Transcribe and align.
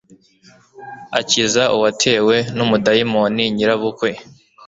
Akiza 1.19 1.63
uwatewe 1.75 2.35
n 2.55 2.59
umudayimoni 2.65 3.43
nyirabukwe 3.55 4.09